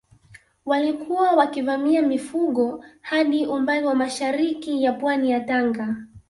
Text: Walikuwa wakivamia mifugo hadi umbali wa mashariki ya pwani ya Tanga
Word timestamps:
Walikuwa 0.65 1.31
wakivamia 1.31 2.01
mifugo 2.01 2.83
hadi 3.01 3.45
umbali 3.45 3.85
wa 3.85 3.95
mashariki 3.95 4.83
ya 4.83 4.93
pwani 4.93 5.31
ya 5.31 5.39
Tanga 5.39 5.95